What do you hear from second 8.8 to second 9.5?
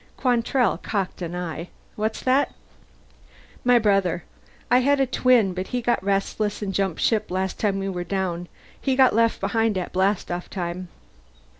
He got left